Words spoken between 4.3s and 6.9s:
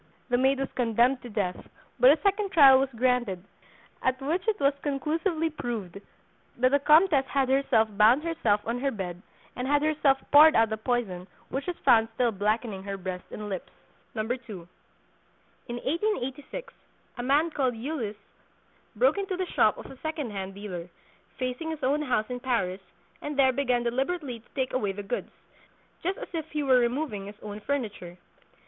it was conclusively proved that the